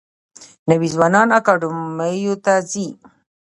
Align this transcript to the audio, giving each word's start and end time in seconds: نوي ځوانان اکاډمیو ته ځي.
نوي 0.69 0.87
ځوانان 0.95 1.27
اکاډمیو 1.37 2.35
ته 2.45 2.53
ځي. 2.71 2.87